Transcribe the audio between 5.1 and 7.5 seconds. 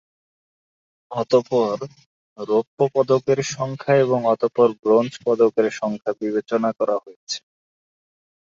পদকের সংখ্যা বিবেচনা করা হয়েছে।